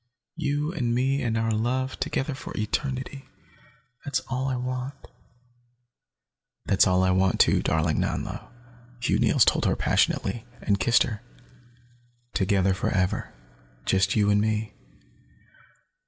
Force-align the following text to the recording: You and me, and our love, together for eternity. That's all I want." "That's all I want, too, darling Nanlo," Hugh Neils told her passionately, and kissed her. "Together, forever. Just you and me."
You 0.35 0.73
and 0.73 0.95
me, 0.95 1.21
and 1.21 1.37
our 1.37 1.51
love, 1.51 1.99
together 1.99 2.33
for 2.33 2.57
eternity. 2.57 3.29
That's 4.03 4.19
all 4.29 4.47
I 4.49 4.55
want." 4.55 4.95
"That's 6.65 6.87
all 6.87 7.03
I 7.03 7.11
want, 7.11 7.39
too, 7.39 7.61
darling 7.61 7.99
Nanlo," 7.99 8.49
Hugh 8.99 9.19
Neils 9.19 9.45
told 9.45 9.65
her 9.65 9.75
passionately, 9.75 10.43
and 10.59 10.79
kissed 10.79 11.03
her. 11.03 11.21
"Together, 12.33 12.73
forever. 12.73 13.31
Just 13.85 14.15
you 14.15 14.31
and 14.31 14.41
me." 14.41 14.73